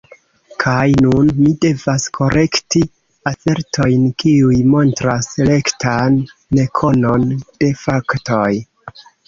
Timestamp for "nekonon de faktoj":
6.61-8.51